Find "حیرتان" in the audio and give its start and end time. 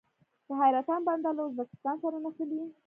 0.61-1.01